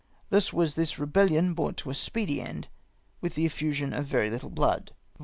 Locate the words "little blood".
4.31-4.93